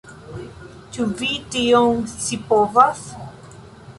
Ĉu 0.95 1.05
vi 1.19 1.29
tion 1.57 2.01
scipovas? 2.13 3.03